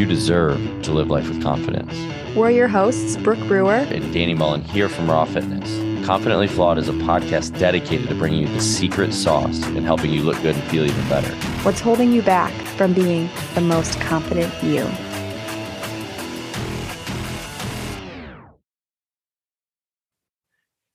[0.00, 1.92] You deserve to live life with confidence.
[2.34, 6.06] We're your hosts, Brooke Brewer and Danny Mullen here from Raw Fitness.
[6.06, 10.22] Confidently Flawed is a podcast dedicated to bringing you the secret sauce and helping you
[10.22, 11.30] look good and feel even better.
[11.64, 14.88] What's holding you back from being the most confident you?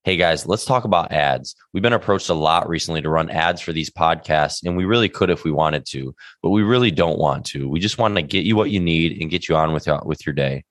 [0.06, 1.56] Hey guys, let's talk about ads.
[1.74, 5.10] We've been approached a lot recently to run ads for these podcasts, and we really
[5.10, 6.14] could if we wanted to,
[6.44, 7.68] but we really don't want to.
[7.68, 10.02] We just want to get you what you need and get you on with, uh,
[10.06, 10.64] with your day.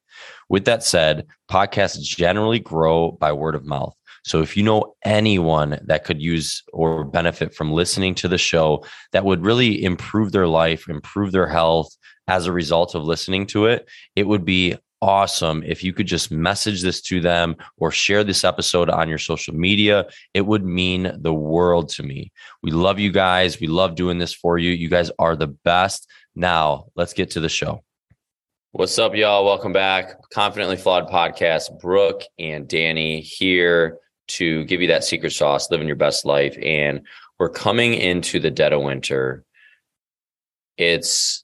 [0.48, 3.96] With that said, podcasts generally grow by word of mouth.
[4.22, 8.84] So if you know anyone that could use or benefit from listening to the show
[9.10, 11.88] that would really improve their life, improve their health
[12.28, 16.30] as a result of listening to it, it would be awesome if you could just
[16.30, 20.06] message this to them or share this episode on your social media.
[20.32, 22.32] It would mean the world to me.
[22.62, 23.60] We love you guys.
[23.60, 24.70] We love doing this for you.
[24.70, 26.08] You guys are the best.
[26.34, 27.84] Now, let's get to the show.
[28.72, 29.44] What's up, y'all?
[29.44, 30.14] Welcome back.
[30.32, 31.78] Confidently Flawed Podcast.
[31.80, 36.56] Brooke and Danny here to give you that secret sauce, living your best life.
[36.62, 37.02] And
[37.38, 39.44] we're coming into the dead of winter.
[40.78, 41.43] It's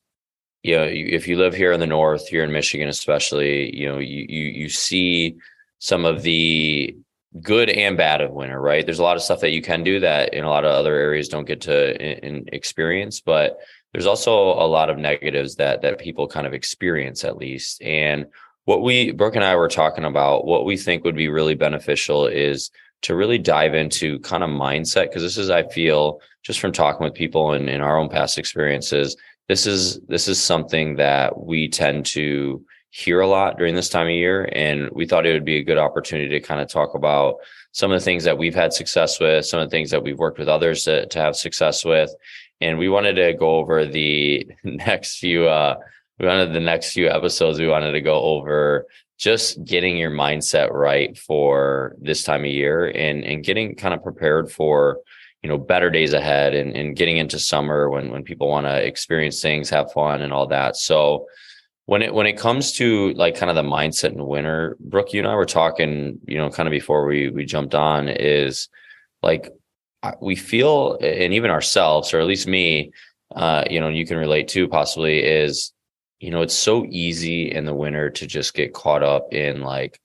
[0.62, 3.98] you know, if you live here in the north, here in Michigan, especially, you know,
[3.98, 5.36] you you you see
[5.78, 6.94] some of the
[7.41, 8.84] good and bad of winter, right?
[8.84, 10.94] There's a lot of stuff that you can do that in a lot of other
[10.94, 13.58] areas don't get to in, in experience, but
[13.92, 17.83] there's also a lot of negatives that that people kind of experience at least.
[17.83, 18.27] And
[18.64, 22.27] what we Brooke and I were talking about, what we think would be really beneficial
[22.27, 22.70] is
[23.03, 27.05] to really dive into kind of mindset because this is I feel just from talking
[27.05, 29.16] with people and in our own past experiences
[29.51, 34.06] this is this is something that we tend to hear a lot during this time
[34.06, 36.95] of year and we thought it would be a good opportunity to kind of talk
[36.95, 37.34] about
[37.73, 40.21] some of the things that we've had success with some of the things that we've
[40.21, 42.15] worked with others to, to have success with
[42.61, 45.75] and we wanted to go over the next few uh
[46.21, 48.87] we wanted the next few episodes we wanted to go over
[49.19, 54.00] just getting your mindset right for this time of year and and getting kind of
[54.00, 55.00] prepared for
[55.43, 58.87] you know better days ahead and, and getting into summer when when people want to
[58.87, 60.77] experience things have fun and all that.
[60.77, 61.27] So
[61.91, 65.19] when it when it comes to like kind of the mindset in winter brooke you
[65.19, 68.69] and i were talking you know kind of before we we jumped on is
[69.25, 69.50] like
[70.21, 72.93] we feel and even ourselves or at least me
[73.34, 75.73] uh you know you can relate to possibly is
[76.21, 80.00] you know it's so easy in the winter to just get caught up in like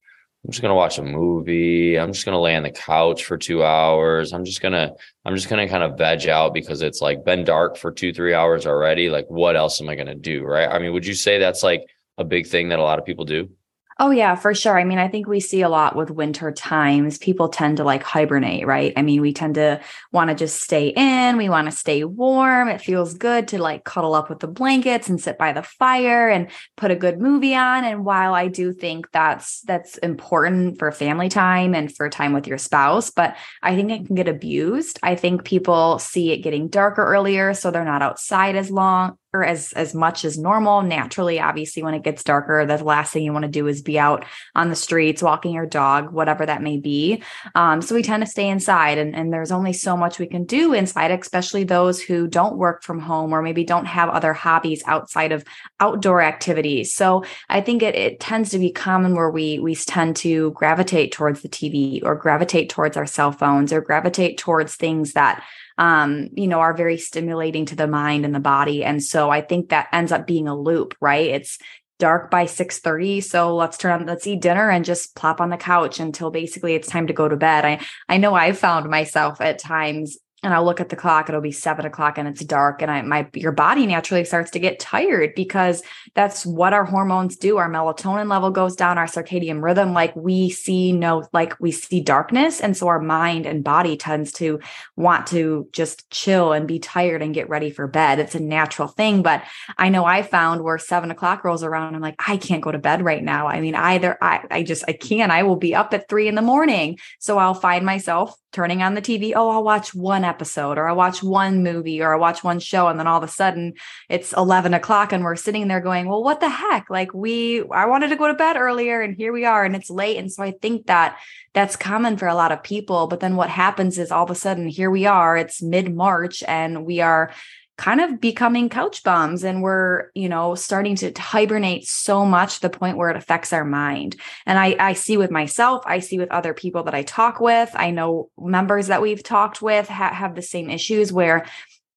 [0.46, 1.98] I'm just gonna watch a movie.
[1.98, 4.32] I'm just gonna lay on the couch for two hours.
[4.32, 4.92] I'm just gonna
[5.26, 8.36] I'm just gonna kind of veg out because it's like been dark for two three
[8.36, 9.10] hours already.
[9.10, 10.44] Like what else am I gonna do?
[10.44, 10.70] Right?
[10.70, 11.82] I mean, would you say that's like
[12.20, 13.50] a big thing that a lot of people do?
[13.98, 14.78] Oh, yeah, for sure.
[14.78, 17.18] I mean, I think we see a lot with winter times.
[17.18, 18.92] People tend to like hibernate, right?
[18.98, 19.80] I mean, we tend to
[20.12, 21.38] want to just stay in.
[21.38, 22.68] We want to stay warm.
[22.68, 26.30] It feels good to like cuddle up with the blankets and sit by the fire
[26.30, 27.86] and put a good movie on.
[27.86, 32.48] And while I do think that's that's important for family time and for time with
[32.48, 35.00] your spouse, but I think it can get abused.
[35.04, 39.72] I think people see it getting darker earlier, so they're not outside as long as
[39.74, 40.82] as much as normal.
[40.82, 43.98] Naturally obviously when it gets darker the last thing you want to do is be
[43.98, 44.26] out
[44.56, 47.24] on the streets walking your dog whatever that may be.
[47.54, 50.46] Um, so we tend to stay inside and, and there's only so much we can
[50.46, 54.84] do inside especially those who don't work from home or maybe don't have other hobbies
[54.86, 55.44] outside of
[55.80, 56.94] outdoor activities.
[56.94, 61.12] So i think it, it tends to be common where we we tend to gravitate
[61.12, 65.44] towards the tv or gravitate towards our cell phones or gravitate towards things that
[65.78, 68.84] um, you know, are very stimulating to the mind and the body.
[68.84, 71.30] And so I think that ends up being a loop, right?
[71.30, 71.58] It's
[71.98, 75.56] dark by 6:30 so let's turn on let's eat dinner and just plop on the
[75.56, 79.40] couch until basically it's time to go to bed i i know i found myself
[79.40, 82.82] at times and I'll look at the clock, it'll be seven o'clock and it's dark.
[82.82, 85.82] And I my your body naturally starts to get tired because
[86.14, 87.58] that's what our hormones do.
[87.58, 92.00] Our melatonin level goes down, our circadian rhythm, like we see no, like we see
[92.00, 92.62] darkness.
[92.62, 94.60] And so our mind and body tends to
[94.96, 98.20] want to just chill and be tired and get ready for bed.
[98.20, 99.24] It's a natural thing.
[99.24, 99.44] But
[99.78, 102.78] I know I found where seven o'clock rolls around, I'm like, I can't go to
[102.78, 103.48] bed right now.
[103.48, 105.32] I mean, either I I just I can't.
[105.32, 107.00] I will be up at three in the morning.
[107.20, 109.34] So I'll find myself turning on the TV.
[109.36, 112.88] Oh, I'll watch one episode or I'll watch one movie or I'll watch one show.
[112.88, 113.74] And then all of a sudden
[114.08, 116.90] it's 11 o'clock and we're sitting there going, well, what the heck?
[116.90, 119.90] Like we, I wanted to go to bed earlier and here we are and it's
[119.90, 120.16] late.
[120.18, 121.20] And so I think that
[121.54, 123.08] that's common for a lot of people.
[123.08, 126.42] But then what happens is all of a sudden here we are, it's mid March
[126.48, 127.34] and we are
[127.78, 132.62] kind of becoming couch bums and we're you know starting to hibernate so much to
[132.62, 134.16] the point where it affects our mind.
[134.46, 137.70] And i i see with myself i see with other people that i talk with.
[137.74, 141.46] I know members that we've talked with ha- have the same issues where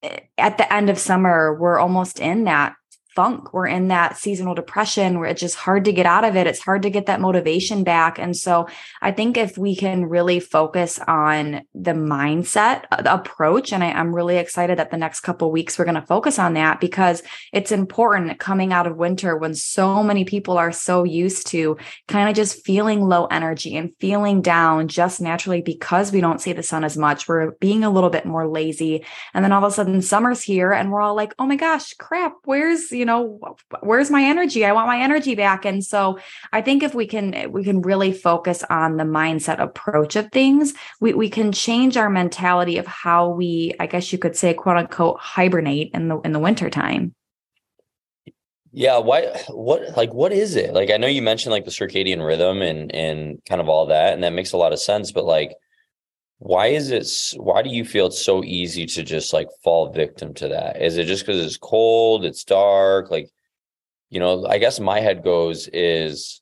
[0.02, 2.74] eh, at the end of summer we're almost in that
[3.18, 3.52] funk.
[3.52, 6.46] We're in that seasonal depression where it's just hard to get out of it.
[6.46, 8.16] It's hard to get that motivation back.
[8.16, 8.68] And so
[9.02, 14.14] I think if we can really focus on the mindset uh, approach, and I, am
[14.14, 17.72] really excited that the next couple weeks we're going to focus on that because it's
[17.72, 21.76] important coming out of winter when so many people are so used to
[22.06, 26.52] kind of just feeling low energy and feeling down just naturally because we don't see
[26.52, 27.26] the sun as much.
[27.26, 29.04] We're being a little bit more lazy.
[29.34, 31.94] And then all of a sudden summer's here and we're all like, oh my gosh,
[31.94, 33.07] crap, where's, you know,
[33.80, 34.64] where's my energy?
[34.64, 35.64] I want my energy back.
[35.64, 36.18] And so
[36.52, 40.74] I think if we can, we can really focus on the mindset approach of things,
[41.00, 44.76] we, we can change our mentality of how we, I guess you could say, quote
[44.76, 47.14] unquote, hibernate in the, in the winter time.
[48.70, 50.74] Yeah, why what like what is it?
[50.74, 54.12] Like I know you mentioned like the circadian rhythm and and kind of all that
[54.12, 55.54] and that makes a lot of sense, but like
[56.38, 57.08] why is it
[57.40, 60.96] why do you feel it's so easy to just like fall victim to that is
[60.96, 63.28] it just because it's cold it's dark like
[64.08, 66.40] you know i guess my head goes is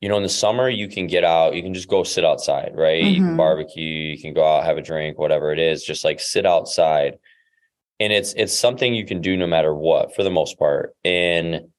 [0.00, 2.72] you know in the summer you can get out you can just go sit outside
[2.74, 3.08] right mm-hmm.
[3.08, 3.36] you can mm-hmm.
[3.36, 7.18] barbecue you can go out have a drink whatever it is just like sit outside
[7.98, 11.71] and it's it's something you can do no matter what for the most part and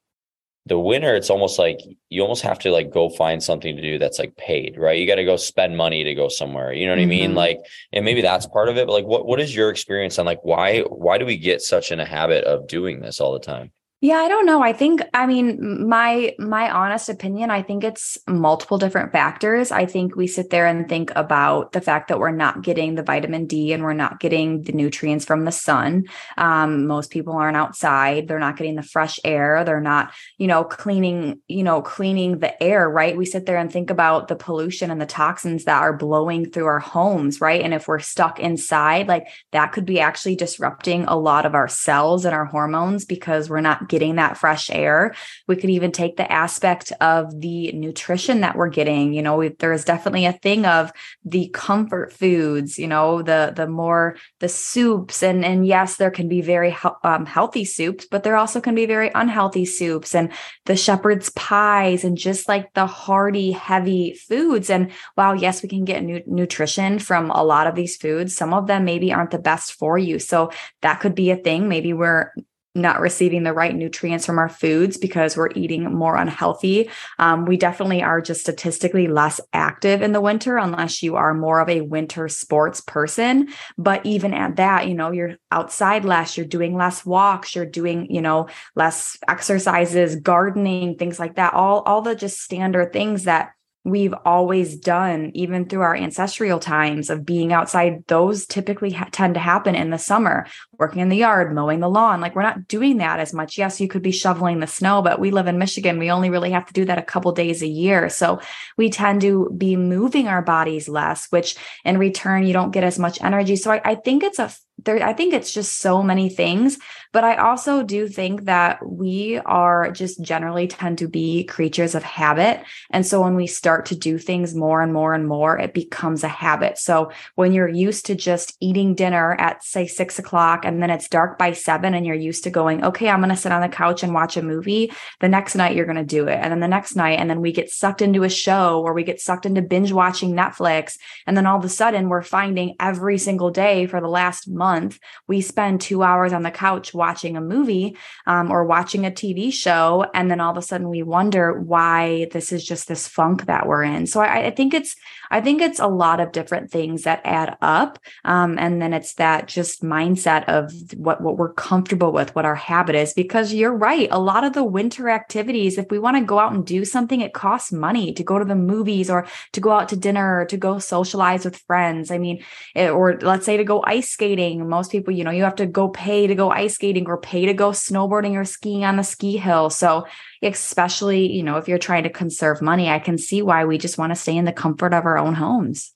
[0.65, 1.80] the winter it's almost like
[2.10, 5.06] you almost have to like go find something to do that's like paid right you
[5.06, 7.07] got to go spend money to go somewhere you know what mm-hmm.
[7.07, 7.38] i mean mm-hmm.
[7.38, 7.60] like
[7.92, 10.44] and maybe that's part of it but like what what is your experience on like
[10.44, 13.71] why why do we get such in a habit of doing this all the time
[14.03, 14.61] yeah, I don't know.
[14.61, 19.71] I think I mean my my honest opinion, I think it's multiple different factors.
[19.71, 23.03] I think we sit there and think about the fact that we're not getting the
[23.03, 26.03] vitamin D and we're not getting the nutrients from the sun.
[26.35, 28.27] Um, most people aren't outside.
[28.27, 29.63] They're not getting the fresh air.
[29.63, 33.15] They're not, you know, cleaning, you know, cleaning the air, right?
[33.15, 36.65] We sit there and think about the pollution and the toxins that are blowing through
[36.65, 37.61] our homes, right?
[37.61, 41.69] And if we're stuck inside, like that could be actually disrupting a lot of our
[41.69, 45.13] cells and our hormones because we're not getting that fresh air.
[45.48, 49.13] We could even take the aspect of the nutrition that we're getting.
[49.13, 50.92] You know, there is definitely a thing of
[51.24, 56.28] the comfort foods, you know, the the more the soups and and yes, there can
[56.28, 60.31] be very um, healthy soups, but there also can be very unhealthy soups and
[60.66, 64.72] the shepherd's pies and just like the hearty, heavy foods.
[64.72, 68.56] And while yes, we can get nu- nutrition from a lot of these foods, some
[68.56, 70.18] of them maybe aren't the best for you.
[70.18, 70.50] So
[70.81, 71.69] that could be a thing.
[71.69, 72.31] Maybe we're
[72.75, 76.89] not receiving the right nutrients from our foods because we're eating more unhealthy.
[77.19, 81.59] Um, we definitely are just statistically less active in the winter unless you are more
[81.59, 83.49] of a winter sports person.
[83.77, 88.07] But even at that, you know, you're outside less, you're doing less walks, you're doing,
[88.09, 91.53] you know, less exercises, gardening, things like that.
[91.53, 93.51] All all the just standard things that
[93.85, 99.33] we've always done, even through our ancestral times of being outside, those typically ha- tend
[99.33, 100.47] to happen in the summer,
[100.80, 102.21] working in the yard, mowing the lawn.
[102.21, 103.57] Like we're not doing that as much.
[103.57, 106.00] Yes, you could be shoveling the snow, but we live in Michigan.
[106.00, 108.07] We only really have to do that a couple days a year.
[108.07, 108.39] So
[108.77, 112.97] we tend to be moving our bodies less, which in return, you don't get as
[112.97, 113.57] much energy.
[113.57, 114.53] So I, I think it's a
[114.85, 116.77] there i think it's just so many things
[117.12, 122.03] but i also do think that we are just generally tend to be creatures of
[122.03, 122.63] habit.
[122.89, 126.24] And so when we start to do things more and more and more it becomes
[126.24, 126.77] a habit.
[126.77, 131.07] So when you're used to just eating dinner at say six o'clock and then it's
[131.07, 133.69] dark by seven and you're used to going okay i'm going to sit on the
[133.69, 136.59] couch and watch a movie the next night you're going to do it and then
[136.59, 139.45] the next night and then we get sucked into a show or we get sucked
[139.45, 143.85] into binge watching netflix and then all of a sudden we're finding every single day
[143.85, 147.95] for the last month month, we spend two hours on the couch watching a movie
[148.25, 150.06] um, or watching a TV show.
[150.13, 153.68] And then all of a sudden we wonder why this is just this funk that
[153.68, 154.07] we're in.
[154.07, 154.95] So I, I think it's,
[155.33, 157.99] I think it's a lot of different things that add up.
[158.23, 162.56] Um, and then it's that just mindset of what, what we're comfortable with, what our
[162.56, 164.07] habit is, because you're right.
[164.11, 167.21] A lot of the winter activities, if we want to go out and do something,
[167.21, 170.45] it costs money to go to the movies or to go out to dinner or
[170.45, 172.11] to go socialize with friends.
[172.11, 172.44] I mean,
[172.75, 174.69] it, or let's say to go ice skating skating.
[174.69, 177.45] Most people, you know, you have to go pay to go ice skating or pay
[177.45, 179.69] to go snowboarding or skiing on the ski hill.
[179.69, 180.06] So,
[180.42, 183.97] especially, you know, if you're trying to conserve money, I can see why we just
[183.97, 185.94] want to stay in the comfort of our own homes.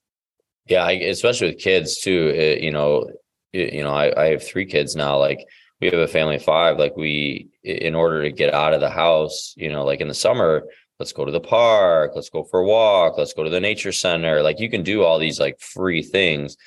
[0.67, 2.27] Yeah, especially with kids too.
[2.35, 3.09] It, you know,
[3.53, 5.17] it, you know, I, I have three kids now.
[5.17, 5.45] Like
[5.79, 6.77] we have a family of five.
[6.77, 10.13] Like we, in order to get out of the house, you know, like in the
[10.13, 10.63] summer,
[10.99, 13.91] let's go to the park, let's go for a walk, let's go to the nature
[13.91, 14.41] center.
[14.41, 16.57] Like you can do all these like free things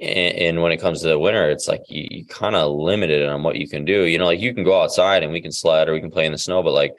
[0.00, 3.28] and, and when it comes to the winter, it's like you, you kind of limited
[3.28, 4.04] on what you can do.
[4.04, 6.26] You know, like you can go outside and we can sled or we can play
[6.26, 6.94] in the snow, but like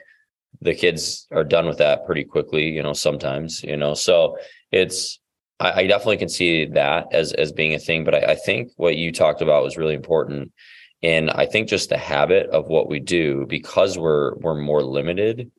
[0.60, 3.94] the kids are done with that pretty quickly, you know, sometimes, you know.
[3.94, 4.38] So
[4.72, 5.20] it's
[5.60, 8.04] I, I definitely can see that as as being a thing.
[8.04, 10.52] But I, I think what you talked about was really important
[11.02, 15.50] And I think just the habit of what we do, because we're we're more limited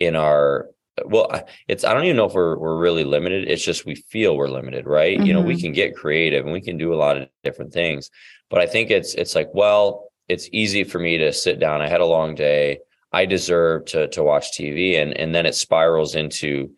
[0.00, 0.68] in our
[1.06, 3.48] well, it's I don't even know if we're we're really limited.
[3.48, 5.16] It's just we feel we're limited, right?
[5.16, 5.26] Mm-hmm.
[5.26, 5.62] You know, we mm-hmm.
[5.62, 8.10] can get creative and we can do a lot of different things.
[8.50, 11.82] But I think it's it's like, well, it's easy for me to sit down.
[11.82, 12.80] I had a long day.
[13.12, 16.70] I deserve to to watch TV, and and then it spirals into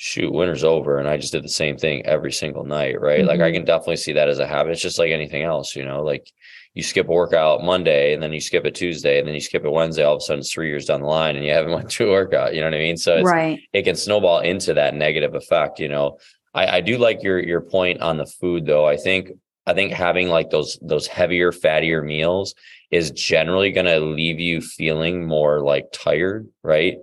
[0.00, 3.18] shoot, winter's over, and I just did the same thing every single night, right?
[3.18, 3.28] Mm-hmm.
[3.28, 3.56] Like I mm-hmm.
[3.56, 4.70] can definitely see that as a habit.
[4.70, 6.32] It's just like anything else, you know, like
[6.74, 9.64] you skip a workout Monday and then you skip it Tuesday and then you skip
[9.64, 11.72] it Wednesday, all of a sudden it's three years down the line and you haven't
[11.74, 12.54] went to a workout.
[12.54, 12.96] You know what I mean?
[12.96, 13.58] So right.
[13.72, 15.80] it can snowball into that negative effect.
[15.80, 16.18] You know,
[16.54, 18.86] I, I do like your your point on the food though.
[18.86, 19.32] I think
[19.66, 22.54] I think having like those those heavier, fattier meals
[22.92, 26.98] is generally going to leave you feeling more like tired, right?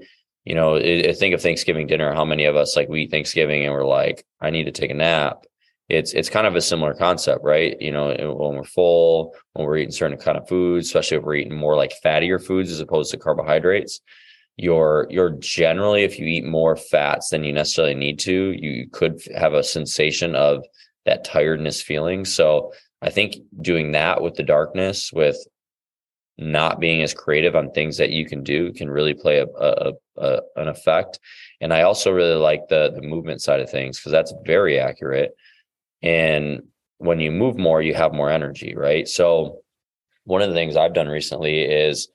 [0.46, 2.14] You know, it, think of Thanksgiving dinner.
[2.14, 4.92] How many of us like we eat Thanksgiving and we're like, I need to take
[4.92, 5.46] a nap
[5.90, 7.80] it's it's kind of a similar concept, right?
[7.80, 11.36] You know, when we're full, when we're eating certain kind of foods, especially if we're
[11.36, 14.02] eating more like fattier foods as opposed to carbohydrates,
[14.58, 19.22] you're you're generally if you eat more fats than you necessarily need to, you could
[19.36, 20.66] have a sensation of
[21.06, 22.26] that tiredness feeling.
[22.26, 25.38] So I think doing that with the darkness, with
[26.38, 29.94] not being as creative on things that you can do, can really play a, a,
[30.18, 31.20] a an effect.
[31.62, 35.36] And I also really like the the movement side of things because that's very accurate
[36.06, 36.62] and
[36.98, 39.08] when you move more, you have more energy, right?
[39.08, 39.62] So
[40.24, 42.08] one of the things I've done recently is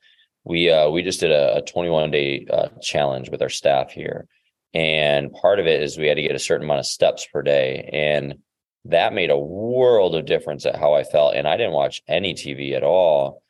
[0.43, 4.27] we uh, we just did a, a 21 day uh, challenge with our staff here,
[4.73, 7.41] and part of it is we had to get a certain amount of steps per
[7.41, 8.39] day, and
[8.85, 11.35] that made a world of difference at how I felt.
[11.35, 13.43] And I didn't watch any TV at all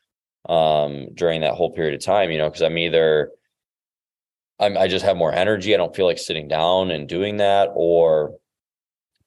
[0.48, 3.30] um, during that whole period of time, you know, because I'm either
[4.62, 5.74] I'm, I just have more energy.
[5.74, 8.36] I don't feel like sitting down and doing that, or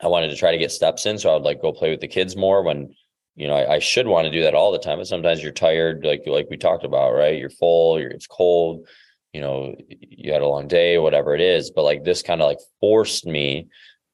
[0.02, 1.18] I wanted to try to get steps in.
[1.18, 2.96] So I would like go play with the kids more when,
[3.36, 4.98] you know, I, I, should want to do that all the time.
[4.98, 7.38] But sometimes you're tired, like like we talked about, right?
[7.38, 8.88] You're full, you're it's cold,
[9.34, 11.70] you know, you had a long day, whatever it is.
[11.70, 13.68] But like this kind of like forced me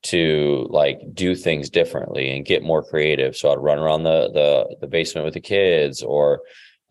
[0.03, 3.35] to like do things differently and get more creative.
[3.35, 6.41] So I'd run around the the the basement with the kids or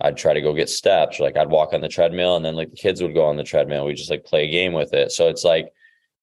[0.00, 1.20] I'd try to go get steps.
[1.20, 3.36] Or like I'd walk on the treadmill and then like the kids would go on
[3.36, 3.86] the treadmill.
[3.86, 5.12] We just like play a game with it.
[5.12, 5.72] So it's like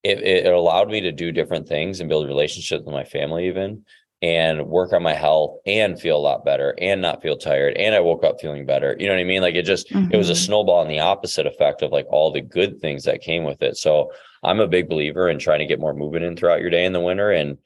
[0.03, 3.83] it, it allowed me to do different things and build relationships with my family even
[4.21, 7.93] and work on my health and feel a lot better and not feel tired and
[7.93, 10.11] i woke up feeling better you know what i mean like it just mm-hmm.
[10.11, 10.43] it was a mm-hmm.
[10.43, 13.77] snowball in the opposite effect of like all the good things that came with it
[13.77, 14.11] so
[14.43, 16.93] i'm a big believer in trying to get more movement in throughout your day in
[16.93, 17.59] the winter and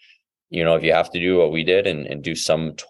[0.52, 2.86] you know if you have to do what we did and, and do some t-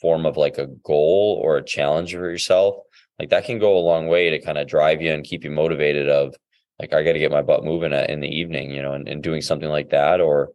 [0.00, 2.76] form of like a goal or a challenge for yourself
[3.18, 5.50] like that can go a long way to kind of drive you and keep you
[5.50, 6.34] motivated of
[6.78, 9.22] like I got to get my butt moving in the evening, you know, and, and
[9.22, 10.20] doing something like that.
[10.20, 10.52] Or,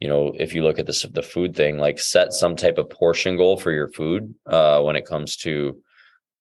[0.00, 2.90] you know, if you look at this, the food thing, like set some type of
[2.90, 5.76] portion goal for your food uh, when it comes to,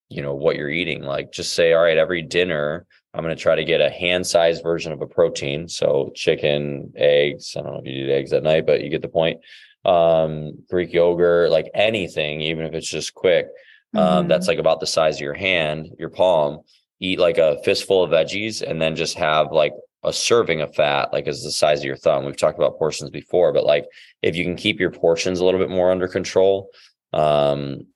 [0.09, 1.03] you know, what you're eating.
[1.03, 2.85] Like just say, all right, every dinner,
[3.17, 5.67] I'm going to try to get a hand sized version of a protein.
[5.67, 7.55] So chicken, eggs.
[7.57, 9.41] I don't know if you eat eggs at night, but you get the point.
[9.83, 13.47] Um, Greek yogurt, like anything, even if it's just quick.
[13.95, 14.27] Um, mm-hmm.
[14.27, 16.59] that's like about the size of your hand, your palm
[16.99, 21.11] eat like a fistful of veggies and then just have like a serving of fat,
[21.13, 22.25] like as the size of your thumb.
[22.25, 23.85] We've talked about portions before, but like
[24.21, 26.69] if you can keep your portions a little bit more under control,
[27.13, 27.87] um,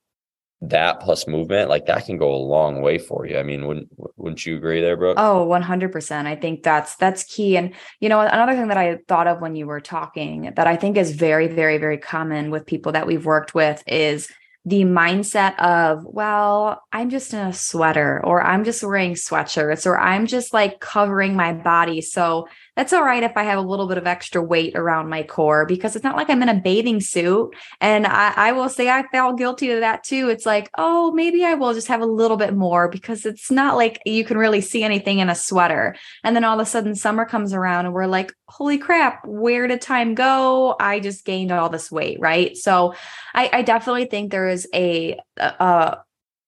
[0.62, 3.36] that plus movement, like that can go a long way for you.
[3.36, 5.18] I mean, wouldn't wouldn't you agree there, Brooke?
[5.18, 6.26] Oh, 100%.
[6.26, 7.56] I think that's that's key.
[7.56, 10.76] And you know, another thing that I thought of when you were talking that I
[10.76, 14.30] think is very very very common with people that we've worked with is
[14.64, 19.98] the mindset of, well, I'm just in a sweater or I'm just wearing sweatshirts or
[19.98, 22.00] I'm just like covering my body.
[22.00, 25.22] So that's all right if I have a little bit of extra weight around my
[25.22, 27.54] core because it's not like I'm in a bathing suit.
[27.80, 30.30] And I, I will say I felt guilty of that too.
[30.30, 33.76] It's like, oh, maybe I will just have a little bit more because it's not
[33.76, 35.94] like you can really see anything in a sweater.
[36.24, 39.66] And then all of a sudden summer comes around and we're like, holy crap, where
[39.66, 40.74] did time go?
[40.80, 42.56] I just gained all this weight, right?
[42.56, 42.94] So
[43.34, 45.98] I, I definitely think there is a, a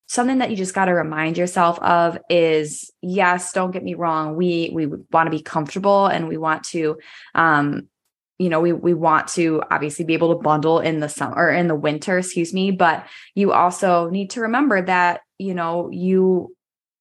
[0.07, 4.37] something that you just got to remind yourself of is yes don't get me wrong
[4.37, 6.97] we we want to be comfortable and we want to
[7.35, 7.89] um
[8.39, 11.51] you know we we want to obviously be able to bundle in the summer or
[11.51, 16.55] in the winter excuse me but you also need to remember that you know you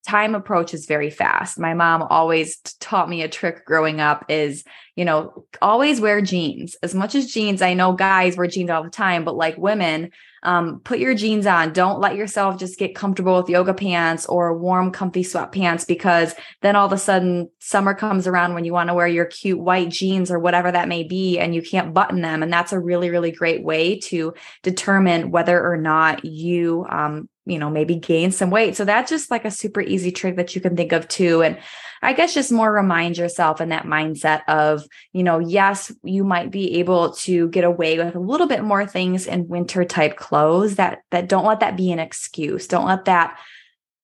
[0.07, 1.57] time approaches very fast.
[1.57, 4.63] My mom always taught me a trick growing up is,
[4.95, 6.75] you know, always wear jeans.
[6.83, 10.11] As much as jeans, I know guys wear jeans all the time, but like women,
[10.43, 11.73] um, put your jeans on.
[11.73, 16.75] Don't let yourself just get comfortable with yoga pants or warm, comfy sweatpants because then
[16.75, 19.89] all of a sudden summer comes around when you want to wear your cute white
[19.89, 22.43] jeans or whatever that may be and you can't button them.
[22.43, 27.59] And that's a really, really great way to determine whether or not you um, you
[27.59, 28.75] know, maybe gain some weight.
[28.75, 31.43] So that's just like a super easy trick that you can think of too.
[31.43, 31.57] And
[32.01, 36.51] I guess just more remind yourself in that mindset of, you know, yes, you might
[36.51, 40.75] be able to get away with a little bit more things in winter type clothes
[40.75, 42.67] that that don't let that be an excuse.
[42.67, 43.37] Don't let that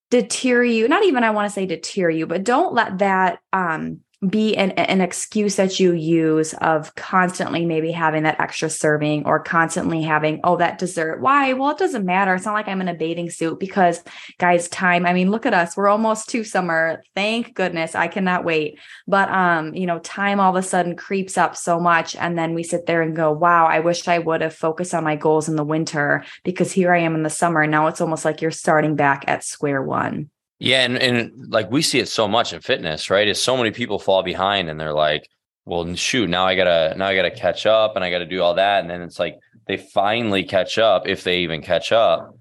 [0.09, 0.87] deter you.
[0.87, 4.71] Not even I want to say deter you, but don't let that um be an,
[4.71, 10.41] an excuse that you use of constantly maybe having that extra serving or constantly having,
[10.43, 11.21] oh, that dessert.
[11.21, 11.53] Why?
[11.53, 12.35] Well, it doesn't matter.
[12.35, 14.03] It's not like I'm in a bathing suit because,
[14.37, 15.05] guys, time.
[15.05, 15.77] I mean, look at us.
[15.77, 17.01] We're almost to summer.
[17.15, 17.95] Thank goodness.
[17.95, 18.77] I cannot wait.
[19.07, 22.17] But, um, you know, time all of a sudden creeps up so much.
[22.17, 25.05] And then we sit there and go, wow, I wish I would have focused on
[25.05, 27.65] my goals in the winter because here I am in the summer.
[27.65, 30.29] Now it's almost like you're starting back at square one.
[30.59, 33.27] Yeah, and and like we see it so much in fitness, right?
[33.27, 35.29] Is so many people fall behind and they're like,
[35.65, 38.55] well, shoot, now I gotta now I gotta catch up and I gotta do all
[38.55, 38.81] that.
[38.81, 42.35] And then it's like they finally catch up, if they even catch up.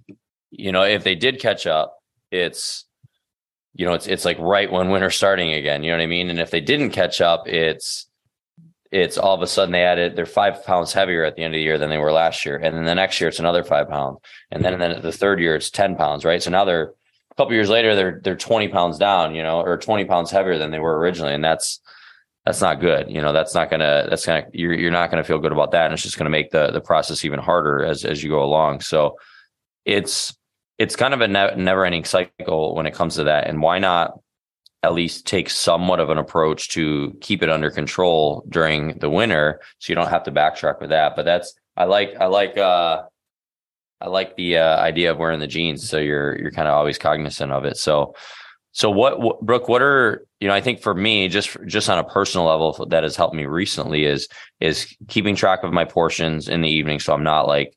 [0.51, 1.97] You know, if they did catch up,
[2.33, 2.87] it's
[3.75, 5.85] you know, it's it's like right when winter's starting again.
[5.85, 6.31] You know what I mean?
[6.31, 8.09] And if they didn't catch up, it's
[8.91, 11.59] it's all of a sudden they added they're five pounds heavier at the end of
[11.59, 12.57] the year than they were last year.
[12.57, 14.19] And then the next year it's another five pounds.
[14.51, 16.43] And then and then the third year it's 10 pounds, right?
[16.43, 16.95] So now they're
[17.39, 20.73] couple years later they're they're 20 pounds down you know or 20 pounds heavier than
[20.73, 21.81] they were originally and that's
[22.45, 25.39] that's not good you know that's not gonna that's gonna you're, you're not gonna feel
[25.39, 28.23] good about that and it's just gonna make the the process even harder as as
[28.23, 28.81] you go along.
[28.81, 29.17] So
[29.85, 30.37] it's
[30.79, 33.79] it's kind of a ne- never ending cycle when it comes to that and why
[33.79, 34.19] not
[34.83, 39.61] at least take somewhat of an approach to keep it under control during the winter
[39.79, 43.03] so you don't have to backtrack with that but that's i like i like uh
[44.01, 46.99] I like the uh, idea of wearing the jeans, so you're you're kind of always
[46.99, 47.77] cognizant of it.
[47.77, 48.15] So,
[48.73, 49.69] so what, what, Brooke?
[49.69, 50.55] What are you know?
[50.55, 54.05] I think for me, just just on a personal level, that has helped me recently
[54.05, 54.29] is
[54.61, 57.75] is keeping track of my portions in the evening, so I'm not like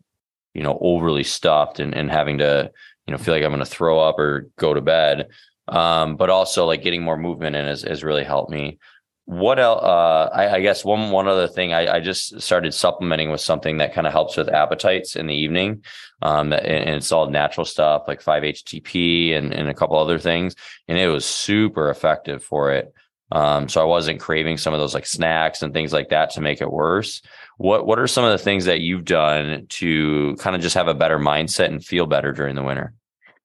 [0.54, 2.72] you know overly stuffed and and having to
[3.08, 5.28] you know feel like I'm going to throw up or go to bed.
[5.68, 8.78] Um, but also like getting more movement in has, has really helped me
[9.26, 13.30] what else uh, I, I, guess one one other thing I, I, just started supplementing
[13.30, 15.84] with something that kind of helps with appetites in the evening
[16.22, 20.56] um, and, and, it's all natural stuff like 5-htp and, and a couple other things
[20.88, 22.94] and it was super effective for it.
[23.32, 26.42] Um, so i wasn't craving some of those like snacks and things like that to
[26.42, 27.22] make it worse.
[27.58, 30.90] What what are some of the things that you've done to kind of just have
[30.90, 32.94] a better mindset and feel better during the winter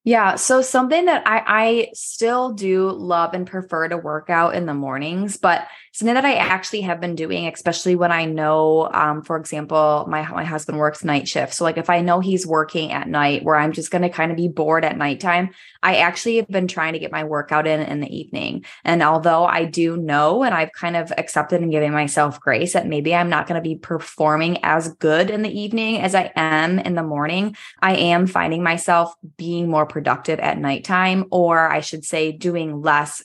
[0.06, 0.36] yeah.
[0.36, 4.72] So something that I, I still do love and prefer to work out in the
[4.72, 9.36] mornings, but something that I actually have been doing, especially when I know, um, for
[9.36, 11.54] example, my my husband works night shift.
[11.54, 14.36] So like if I know he's working at night where I'm just gonna kind of
[14.36, 15.50] be bored at nighttime,
[15.82, 18.64] I actually have been trying to get my workout in in the evening.
[18.84, 22.86] And although I do know and I've kind of accepted and giving myself grace that
[22.86, 26.94] maybe I'm not gonna be performing as good in the evening as I am in
[26.94, 32.30] the morning, I am finding myself being more productive at nighttime, or I should say
[32.30, 33.24] doing less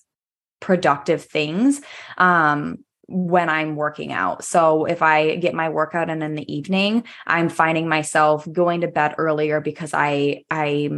[0.62, 1.82] productive things
[2.18, 2.78] um,
[3.10, 4.46] when I'm working out.
[4.46, 8.88] So if I get my workout in in the evening, I'm finding myself going to
[8.88, 10.92] bed earlier because I I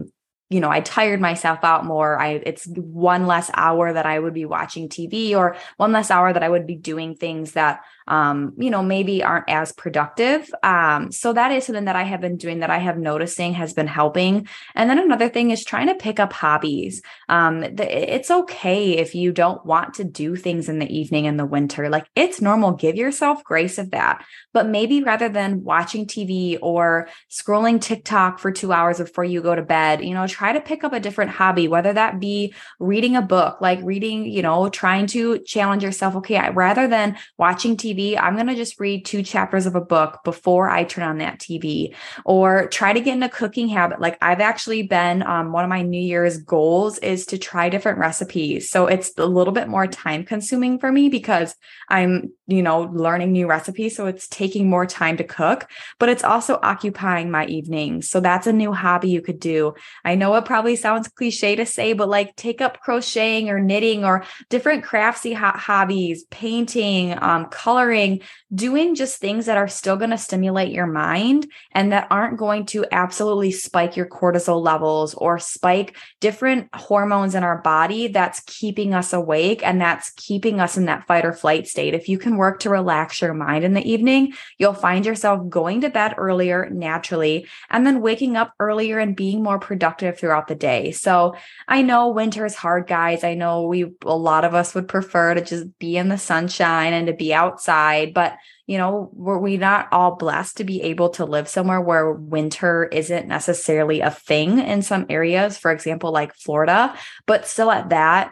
[0.51, 2.19] you know, I tired myself out more.
[2.19, 6.31] I it's one less hour that I would be watching TV or one less hour
[6.31, 10.49] that I would be doing things that um, you know, maybe aren't as productive.
[10.63, 13.73] Um, so that is something that I have been doing that I have noticing has
[13.73, 14.47] been helping.
[14.75, 17.01] And then another thing is trying to pick up hobbies.
[17.29, 21.37] Um, the, it's okay if you don't want to do things in the evening in
[21.37, 21.89] the winter.
[21.89, 22.73] Like it's normal.
[22.73, 24.25] Give yourself grace of that.
[24.51, 29.55] But maybe rather than watching TV or scrolling TikTok for two hours before you go
[29.55, 33.15] to bed, you know, try to pick up a different hobby, whether that be reading
[33.15, 36.15] a book, like reading, you know, trying to challenge yourself.
[36.17, 39.75] Okay, I, rather than watching TV TV, I'm going to just read two chapters of
[39.75, 43.67] a book before I turn on that TV or try to get in a cooking
[43.69, 43.99] habit.
[44.01, 47.99] Like I've actually been, um, one of my New Year's goals is to try different
[47.99, 48.69] recipes.
[48.69, 51.55] So it's a little bit more time consuming for me because
[51.89, 53.95] I'm, you know, learning new recipes.
[53.95, 58.09] So it's taking more time to cook, but it's also occupying my evenings.
[58.09, 59.73] So that's a new hobby you could do.
[60.03, 64.03] I know it probably sounds cliche to say, but like take up crocheting or knitting
[64.03, 68.21] or different craftsy ho- hobbies, painting, um, coloring,
[68.53, 72.65] doing just things that are still going to stimulate your mind and that aren't going
[72.65, 78.93] to absolutely spike your cortisol levels or spike different hormones in our body that's keeping
[78.93, 81.93] us awake and that's keeping us in that fight or flight state.
[81.93, 85.81] If you can work to relax your mind in the evening, you'll find yourself going
[85.81, 90.55] to bed earlier naturally and then waking up earlier and being more productive throughout the
[90.55, 90.91] day.
[90.91, 91.35] So
[91.67, 93.23] I know winter is hard, guys.
[93.23, 96.93] I know we, a lot of us would prefer to just be in the sunshine
[96.93, 101.09] and to be outside, but you know, were we not all blessed to be able
[101.09, 106.33] to live somewhere where winter isn't necessarily a thing in some areas, for example, like
[106.33, 108.31] Florida, but still at that,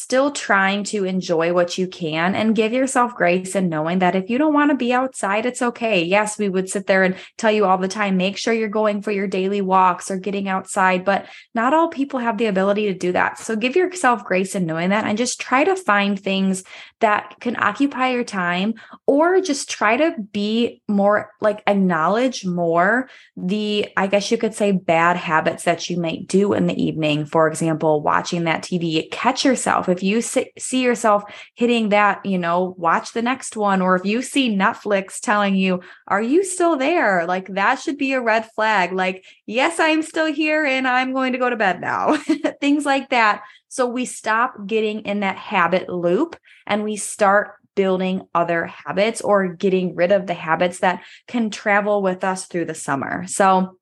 [0.00, 4.30] still trying to enjoy what you can and give yourself grace and knowing that if
[4.30, 6.02] you don't want to be outside, it's okay.
[6.02, 9.02] Yes, we would sit there and tell you all the time, make sure you're going
[9.02, 12.94] for your daily walks or getting outside, but not all people have the ability to
[12.94, 13.38] do that.
[13.38, 16.64] So give yourself grace in knowing that and just try to find things
[17.00, 18.74] that can occupy your time
[19.06, 24.72] or just try to be more like acknowledge more the, I guess you could say,
[24.72, 27.26] bad habits that you might do in the evening.
[27.26, 31.24] For example, watching that TV, catch yourself if you see yourself
[31.54, 33.82] hitting that, you know, watch the next one.
[33.82, 37.26] Or if you see Netflix telling you, are you still there?
[37.26, 38.92] Like that should be a red flag.
[38.92, 42.16] Like, yes, I'm still here and I'm going to go to bed now.
[42.60, 43.42] Things like that.
[43.68, 49.54] So we stop getting in that habit loop and we start building other habits or
[49.54, 53.26] getting rid of the habits that can travel with us through the summer.
[53.26, 53.78] So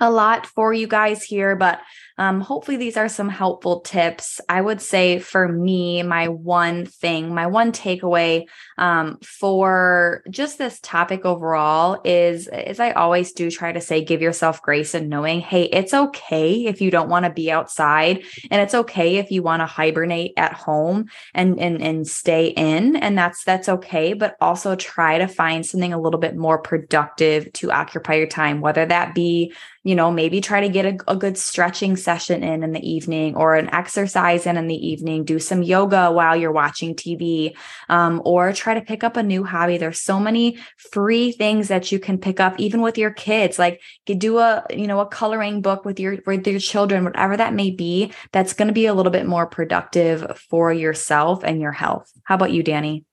[0.00, 1.80] a lot for you guys here, but
[2.18, 4.40] um, hopefully, these are some helpful tips.
[4.48, 8.46] I would say for me, my one thing, my one takeaway
[8.78, 14.22] um, for just this topic overall is, as I always do, try to say, give
[14.22, 18.62] yourself grace and knowing, hey, it's okay if you don't want to be outside, and
[18.62, 23.18] it's okay if you want to hibernate at home and and and stay in, and
[23.18, 24.14] that's that's okay.
[24.14, 28.62] But also try to find something a little bit more productive to occupy your time,
[28.62, 29.52] whether that be
[29.86, 33.36] you know, maybe try to get a, a, good stretching session in in the evening
[33.36, 35.24] or an exercise in in the evening.
[35.24, 37.56] Do some yoga while you're watching TV,
[37.88, 39.78] um, or try to pick up a new hobby.
[39.78, 40.58] There's so many
[40.90, 43.60] free things that you can pick up, even with your kids.
[43.60, 47.54] Like do a, you know, a coloring book with your with your children, whatever that
[47.54, 48.12] may be.
[48.32, 52.10] That's going to be a little bit more productive for yourself and your health.
[52.24, 53.04] How about you, Danny?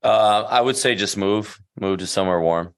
[0.00, 2.72] Uh, I would say just move, move to somewhere warm.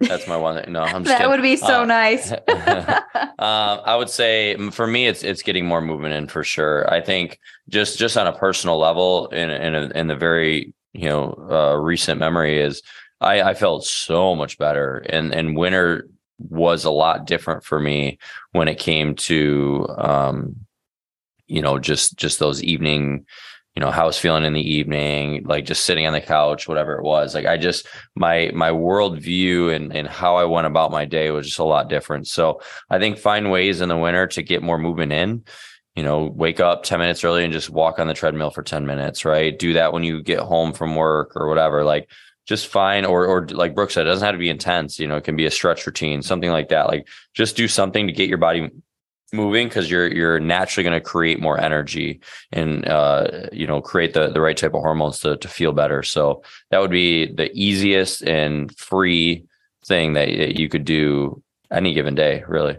[0.00, 0.62] That's my one.
[0.62, 0.72] Thing.
[0.72, 1.30] No, I'm just that kidding.
[1.30, 2.30] would be so uh, nice.
[2.32, 3.00] uh,
[3.38, 6.90] I would say for me, it's it's getting more movement in for sure.
[6.92, 11.08] I think just just on a personal level, in in a, in the very you
[11.08, 12.82] know uh, recent memory is
[13.20, 16.08] I, I felt so much better, and and winter
[16.38, 18.18] was a lot different for me
[18.52, 20.56] when it came to um,
[21.46, 23.26] you know just just those evening
[23.78, 26.66] you know how I was feeling in the evening, like just sitting on the couch,
[26.66, 27.32] whatever it was.
[27.32, 27.86] Like I just
[28.16, 31.88] my my worldview and and how I went about my day was just a lot
[31.88, 32.26] different.
[32.26, 32.60] So
[32.90, 35.44] I think find ways in the winter to get more movement in.
[35.94, 38.84] You know, wake up 10 minutes early and just walk on the treadmill for 10
[38.84, 39.56] minutes, right?
[39.56, 41.84] Do that when you get home from work or whatever.
[41.84, 42.10] Like
[42.46, 44.98] just fine or or like Brooke said, it doesn't have to be intense.
[44.98, 46.88] You know, it can be a stretch routine, something like that.
[46.88, 48.70] Like just do something to get your body
[49.32, 52.20] moving because you're you're naturally going to create more energy
[52.52, 56.02] and uh, you know create the the right type of hormones to to feel better.
[56.02, 59.44] So that would be the easiest and free
[59.86, 62.78] thing that you could do any given day, really.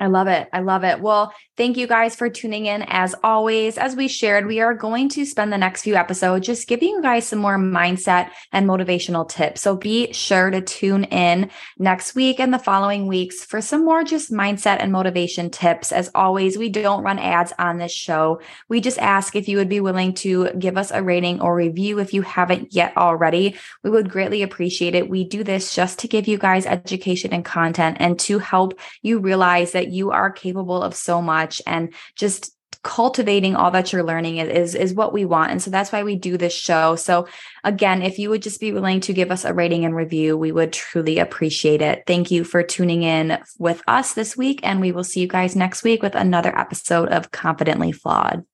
[0.00, 0.48] I love it.
[0.52, 1.00] I love it.
[1.00, 2.82] Well, thank you guys for tuning in.
[2.82, 6.68] As always, as we shared, we are going to spend the next few episodes just
[6.68, 9.60] giving you guys some more mindset and motivational tips.
[9.60, 14.04] So be sure to tune in next week and the following weeks for some more
[14.04, 15.90] just mindset and motivation tips.
[15.90, 18.40] As always, we don't run ads on this show.
[18.68, 21.98] We just ask if you would be willing to give us a rating or review
[21.98, 23.56] if you haven't yet already.
[23.82, 25.10] We would greatly appreciate it.
[25.10, 29.18] We do this just to give you guys education and content and to help you
[29.18, 34.36] realize that you are capable of so much and just cultivating all that you're learning
[34.36, 36.94] is is what we want and so that's why we do this show.
[36.94, 37.26] So
[37.64, 40.52] again if you would just be willing to give us a rating and review we
[40.52, 42.04] would truly appreciate it.
[42.06, 45.56] Thank you for tuning in with us this week and we will see you guys
[45.56, 48.44] next week with another episode of confidently flawed